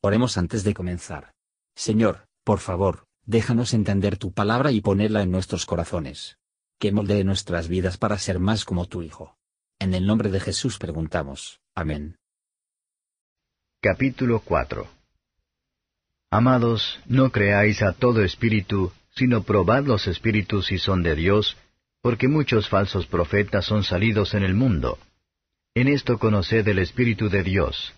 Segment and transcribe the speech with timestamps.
[0.00, 1.32] Oremos antes de comenzar.
[1.74, 6.38] Señor, por favor, déjanos entender tu palabra y ponerla en nuestros corazones.
[6.78, 9.36] Que moldee nuestras vidas para ser más como tu Hijo.
[9.80, 11.60] En el nombre de Jesús preguntamos.
[11.74, 12.16] Amén.
[13.80, 14.86] Capítulo 4
[16.30, 21.56] Amados, no creáis a todo espíritu, sino probad los espíritus si son de Dios,
[22.02, 24.98] porque muchos falsos profetas son salidos en el mundo.
[25.74, 27.94] En esto conoced el Espíritu de Dios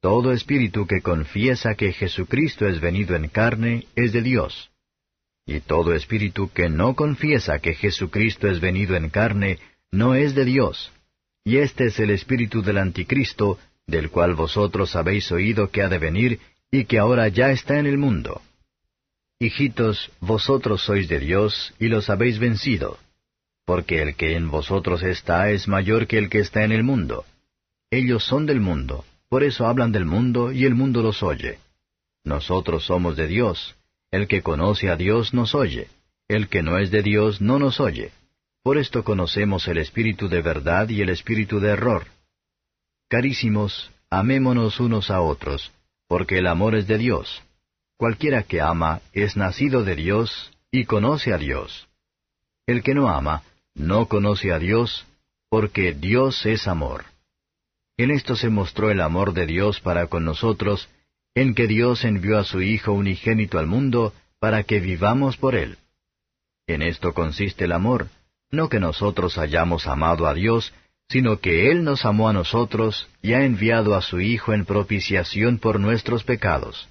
[0.00, 4.70] todo espíritu que confiesa que Jesucristo es venido en carne es de Dios.
[5.44, 9.58] Y todo espíritu que no confiesa que Jesucristo es venido en carne
[9.90, 10.92] no es de Dios.
[11.44, 15.98] Y este es el espíritu del anticristo, del cual vosotros habéis oído que ha de
[15.98, 16.38] venir
[16.70, 18.42] y que ahora ya está en el mundo.
[19.40, 22.98] Hijitos, vosotros sois de Dios y los habéis vencido,
[23.64, 27.24] porque el que en vosotros está es mayor que el que está en el mundo.
[27.90, 31.58] Ellos son del mundo, por eso hablan del mundo y el mundo los oye.
[32.24, 33.76] Nosotros somos de Dios.
[34.10, 35.88] El que conoce a Dios nos oye.
[36.28, 38.12] El que no es de Dios no nos oye.
[38.62, 42.06] Por esto conocemos el espíritu de verdad y el espíritu de error.
[43.08, 45.72] Carísimos, amémonos unos a otros,
[46.06, 47.42] porque el amor es de Dios.
[47.96, 51.88] Cualquiera que ama es nacido de Dios y conoce a Dios.
[52.66, 53.42] El que no ama,
[53.74, 55.06] no conoce a Dios,
[55.48, 57.04] porque Dios es amor.
[57.98, 60.88] En esto se mostró el amor de Dios para con nosotros,
[61.34, 65.78] en que Dios envió a su Hijo unigénito al mundo para que vivamos por él.
[66.68, 68.08] En esto consiste el amor,
[68.50, 70.72] no que nosotros hayamos amado a Dios,
[71.08, 75.58] sino que Él nos amó a nosotros y ha enviado a su Hijo en propiciación
[75.58, 76.88] por nuestros pecados.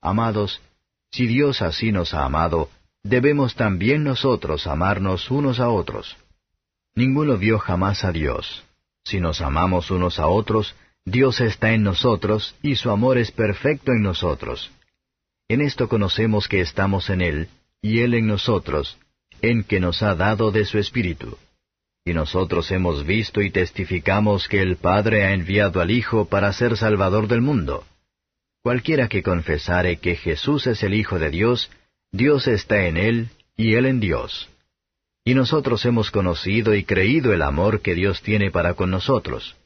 [0.00, 0.62] Amados,
[1.10, 2.70] si Dios así nos ha amado,
[3.02, 6.16] debemos también nosotros amarnos unos a otros.
[6.94, 8.63] Ninguno vio jamás a Dios.
[9.04, 10.74] Si nos amamos unos a otros,
[11.04, 14.70] Dios está en nosotros y su amor es perfecto en nosotros.
[15.48, 17.48] En esto conocemos que estamos en Él
[17.82, 18.98] y Él en nosotros,
[19.42, 21.36] en que nos ha dado de su Espíritu.
[22.06, 26.76] Y nosotros hemos visto y testificamos que el Padre ha enviado al Hijo para ser
[26.76, 27.84] Salvador del mundo.
[28.62, 31.70] Cualquiera que confesare que Jesús es el Hijo de Dios,
[32.10, 34.48] Dios está en Él y Él en Dios.
[35.24, 39.56] Y nosotros hemos conocido y creído el amor que Dios tiene para con nosotros.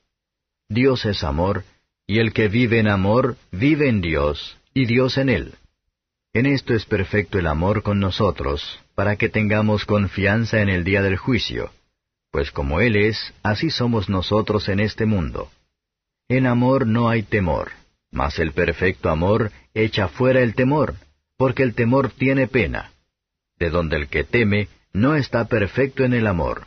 [0.69, 1.65] Dios es amor,
[2.07, 5.55] y el que vive en amor vive en Dios, y Dios en él.
[6.33, 11.03] En esto es perfecto el amor con nosotros, para que tengamos confianza en el día
[11.03, 11.73] del juicio,
[12.31, 15.51] pues como Él es, así somos nosotros en este mundo.
[16.29, 17.73] En amor no hay temor,
[18.11, 20.95] mas el perfecto amor echa fuera el temor,
[21.37, 22.93] porque el temor tiene pena.
[23.59, 26.67] De donde el que teme no está perfecto en el amor.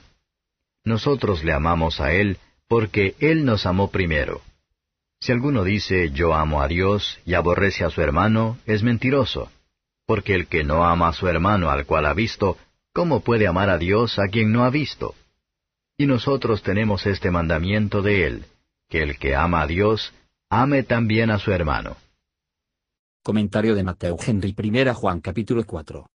[0.85, 2.37] Nosotros le amamos a Él
[2.67, 4.41] porque Él nos amó primero.
[5.19, 9.51] Si alguno dice yo amo a Dios y aborrece a su hermano, es mentiroso,
[10.07, 12.57] porque el que no ama a su hermano al cual ha visto,
[12.93, 15.13] ¿cómo puede amar a Dios a quien no ha visto?
[15.97, 18.45] Y nosotros tenemos este mandamiento de Él,
[18.89, 20.13] que el que ama a Dios,
[20.49, 21.97] ame también a su hermano.
[23.23, 26.07] Comentario de Mateo Henry I Juan capítulo 4.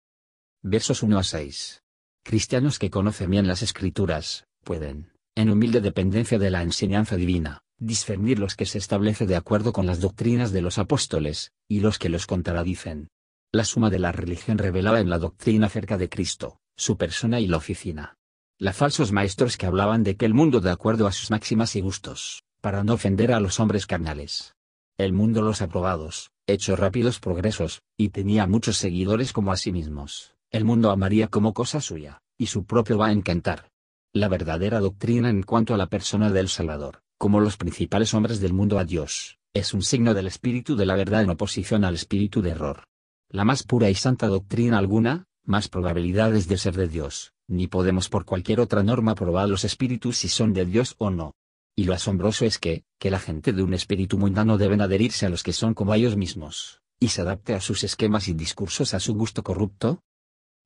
[0.62, 1.82] Versos 1 a 6
[2.26, 8.41] cristianos que conocen bien las escrituras, pueden, en humilde dependencia de la enseñanza divina, discernir
[8.41, 12.09] los que se establece de acuerdo con las doctrinas de los apóstoles, y los que
[12.09, 13.10] los contradicen.
[13.53, 17.47] La suma de la religión revelada en la doctrina acerca de Cristo, su persona y
[17.47, 18.16] la oficina.
[18.58, 21.81] La falsos maestros que hablaban de que el mundo de acuerdo a sus máximas y
[21.81, 24.56] gustos, para no ofender a los hombres carnales.
[24.98, 30.35] El mundo los aprobados, hecho rápidos progresos, y tenía muchos seguidores como a sí mismos
[30.56, 33.71] el mundo amaría como cosa suya, y su propio va a encantar.
[34.12, 38.55] La verdadera doctrina en cuanto a la persona del Salvador, como los principales hombres del
[38.55, 42.43] mundo a Dios, es un signo del espíritu de la verdad en oposición al espíritu
[42.43, 42.84] de error.
[43.28, 48.09] La más pura y santa doctrina alguna, más probabilidades de ser de Dios, ni podemos
[48.09, 51.34] por cualquier otra norma probar los espíritus si son de Dios o no.
[51.75, 55.29] Y lo asombroso es que, que la gente de un espíritu mundano deben adherirse a
[55.29, 59.00] los que son como ellos mismos, y se adapte a sus esquemas y discursos a
[59.00, 60.00] su gusto corrupto,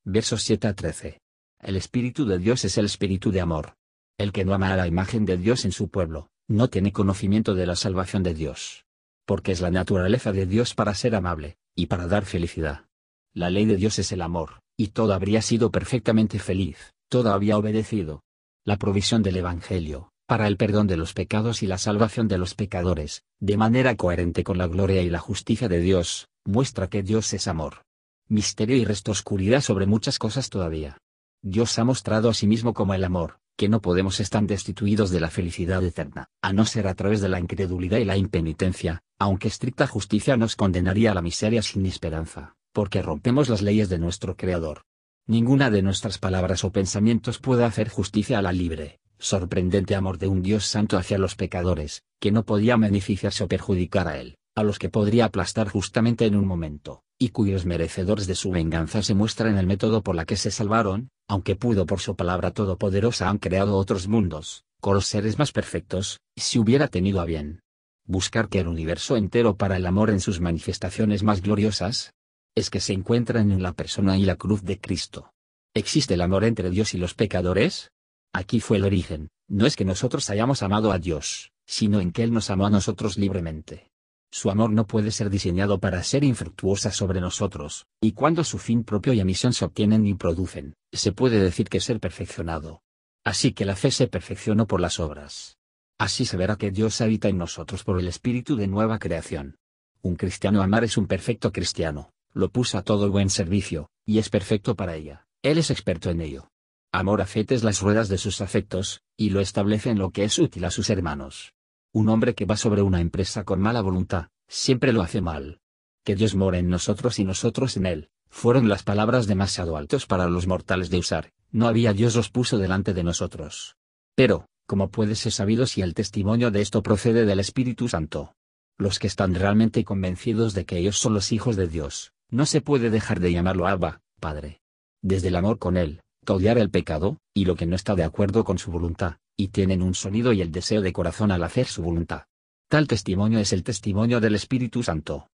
[0.06, 1.20] Versos 7 a 13.
[1.60, 3.74] El Espíritu de Dios es el Espíritu de amor.
[4.18, 7.54] El que no ama a la imagen de Dios en su pueblo, no tiene conocimiento
[7.54, 8.86] de la salvación de Dios.
[9.26, 12.86] Porque es la naturaleza de Dios para ser amable, y para dar felicidad.
[13.34, 17.58] La ley de Dios es el amor, y todo habría sido perfectamente feliz, todo había
[17.58, 18.22] obedecido.
[18.64, 22.54] La provisión del Evangelio, para el perdón de los pecados y la salvación de los
[22.54, 27.34] pecadores, de manera coherente con la gloria y la justicia de Dios, muestra que Dios
[27.34, 27.82] es amor
[28.30, 30.98] misterio y resto oscuridad sobre muchas cosas todavía.
[31.42, 35.18] Dios ha mostrado a sí mismo como el amor, que no podemos estar destituidos de
[35.18, 39.48] la felicidad eterna, a no ser a través de la incredulidad y la impenitencia, aunque
[39.48, 44.36] estricta justicia nos condenaría a la miseria sin esperanza, porque rompemos las leyes de nuestro
[44.36, 44.82] Creador.
[45.26, 50.28] Ninguna de nuestras palabras o pensamientos puede hacer justicia a la libre, sorprendente amor de
[50.28, 54.62] un Dios santo hacia los pecadores, que no podía beneficiarse o perjudicar a él, a
[54.62, 59.14] los que podría aplastar justamente en un momento, y cuyos merecedores de su venganza se
[59.14, 63.36] muestran el método por la que se salvaron, aunque pudo por su palabra todopoderosa han
[63.36, 67.60] creado otros mundos, con los seres más perfectos, si hubiera tenido a bien.
[68.06, 72.14] Buscar que el universo entero para el amor en sus manifestaciones más gloriosas,
[72.54, 75.30] es que se encuentran en la persona y la cruz de Cristo.
[75.74, 77.90] ¿Existe el amor entre Dios y los pecadores?
[78.32, 82.22] Aquí fue el origen, no es que nosotros hayamos amado a Dios, sino en que
[82.22, 83.89] Él nos amó a nosotros libremente.
[84.32, 88.84] Su amor no puede ser diseñado para ser infructuosa sobre nosotros, y cuando su fin
[88.84, 92.82] propio y emisión se obtienen y producen, se puede decir que ser perfeccionado.
[93.24, 95.58] Así que la fe se perfeccionó por las obras.
[95.98, 99.58] Así se verá que Dios habita en nosotros por el espíritu de nueva creación.
[100.00, 104.30] Un cristiano amar es un perfecto cristiano, lo puso a todo buen servicio, y es
[104.30, 106.48] perfecto para ella, él es experto en ello.
[106.92, 110.64] Amor afetes las ruedas de sus afectos, y lo establece en lo que es útil
[110.64, 111.52] a sus hermanos.
[111.92, 115.60] Un hombre que va sobre una empresa con mala voluntad, siempre lo hace mal.
[116.04, 120.28] Que Dios more en nosotros y nosotros en él, fueron las palabras demasiado altos para
[120.28, 123.76] los mortales de usar, no había Dios los puso delante de nosotros.
[124.14, 128.34] Pero, ¿cómo puede ser sabido si el testimonio de esto procede del Espíritu Santo?
[128.78, 132.60] Los que están realmente convencidos de que ellos son los hijos de Dios, no se
[132.60, 134.60] puede dejar de llamarlo Abba, Padre.
[135.02, 138.44] Desde el amor con Él, odiar el pecado, y lo que no está de acuerdo
[138.44, 141.82] con su voluntad, y tienen un sonido y el deseo de corazón al hacer su
[141.82, 142.24] voluntad.
[142.68, 145.28] Tal testimonio es el testimonio del Espíritu Santo.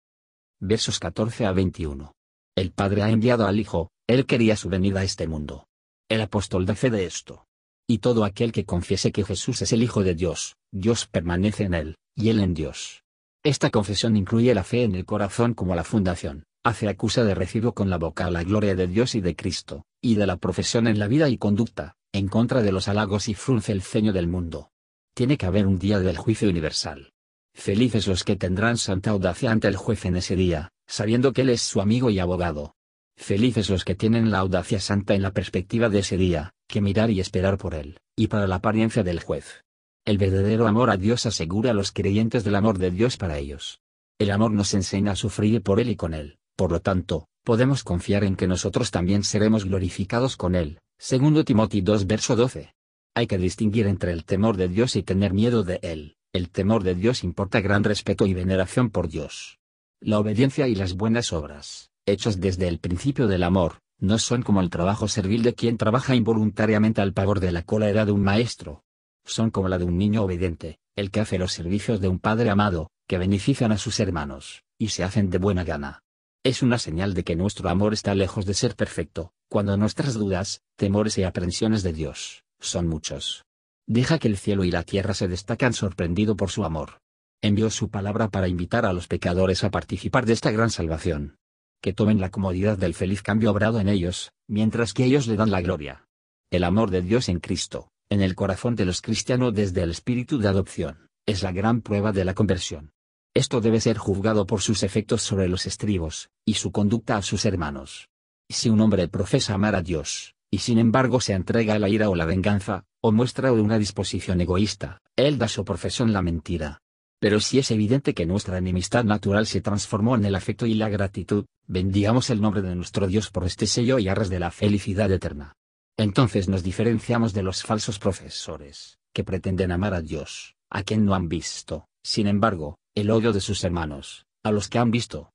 [0.61, 2.13] Versos 14 a 21.
[2.57, 5.69] El Padre ha enviado al Hijo, Él quería su venida a este mundo.
[6.09, 7.47] El apóstol da fe de esto.
[7.89, 11.75] Y todo aquel que confiese que Jesús es el Hijo de Dios, Dios permanece en
[11.75, 13.05] Él, y Él en Dios.
[13.45, 17.73] Esta confesión incluye la fe en el corazón como la fundación, hace acusa de recibo
[17.73, 20.99] con la boca la gloria de Dios y de Cristo, y de la profesión en
[20.99, 24.71] la vida y conducta, en contra de los halagos y frunce el ceño del mundo.
[25.15, 27.13] Tiene que haber un día del juicio universal.
[27.55, 31.49] Felices los que tendrán santa audacia ante el juez en ese día, sabiendo que él
[31.49, 32.75] es su amigo y abogado.
[33.17, 37.11] Felices los que tienen la audacia santa en la perspectiva de ese día, que mirar
[37.11, 39.63] y esperar por él, y para la apariencia del juez.
[40.05, 43.81] El verdadero amor a Dios asegura a los creyentes del amor de Dios para ellos.
[44.19, 47.85] El amor nos enseña a sufrir por él y con él, por lo tanto, podemos
[47.85, 52.77] confiar en que nosotros también seremos glorificados con él, Segundo Timoteo 2 verso 12.
[53.17, 56.15] Hay que distinguir entre el temor de Dios y tener miedo de Él.
[56.33, 59.59] El temor de Dios importa gran respeto y veneración por Dios.
[60.01, 64.61] La obediencia y las buenas obras, hechos desde el principio del amor, no son como
[64.61, 68.85] el trabajo servil de quien trabaja involuntariamente al pavor de la cólera de un maestro.
[69.25, 72.49] Son como la de un niño obediente, el que hace los servicios de un padre
[72.49, 76.05] amado, que benefician a sus hermanos, y se hacen de buena gana.
[76.45, 80.63] Es una señal de que nuestro amor está lejos de ser perfecto, cuando nuestras dudas,
[80.77, 83.45] temores y aprensiones de Dios, son muchos.
[83.87, 87.03] Deja que el cielo y la tierra se destacan sorprendido por su amor.
[87.43, 91.37] Envió su palabra para invitar a los pecadores a participar de esta gran salvación.
[91.83, 95.51] Que tomen la comodidad del feliz cambio obrado en ellos, mientras que ellos le dan
[95.51, 96.07] la gloria.
[96.51, 100.39] El amor de Dios en Cristo, en el corazón de los cristianos desde el espíritu
[100.39, 102.93] de adopción, es la gran prueba de la conversión.
[103.35, 107.45] Esto debe ser juzgado por sus efectos sobre los estribos, y su conducta a sus
[107.45, 108.09] hermanos.
[108.53, 112.11] Si un hombre profesa amar a Dios, y sin embargo se entrega a la ira
[112.11, 116.83] o la venganza, o muestra una disposición egoísta, él da su profesión la mentira.
[117.19, 120.91] Pero si es evidente que nuestra enemistad natural se transformó en el afecto y la
[120.91, 125.11] gratitud, bendigamos el nombre de nuestro Dios por este sello y arras de la felicidad
[125.11, 125.55] eterna.
[125.97, 131.15] Entonces nos diferenciamos de los falsos profesores, que pretenden amar a Dios, a quien no
[131.15, 135.33] han visto, sin embargo, el odio de sus hermanos, a los que han visto.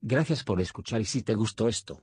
[0.00, 2.02] Gracias por escuchar y si te gustó esto,